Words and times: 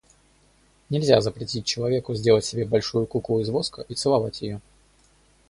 Нельзя 0.89 1.21
запретить 1.21 1.67
человеку 1.67 2.15
сделать 2.15 2.43
себе 2.43 2.65
большую 2.65 3.05
куклу 3.05 3.39
из 3.41 3.49
воска 3.49 3.83
и 3.83 3.93
целовать 3.93 4.41
ее. 4.41 4.59